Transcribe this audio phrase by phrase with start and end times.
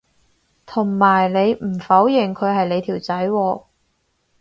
[0.65, 3.63] 同埋你唔否認佢係你條仔喎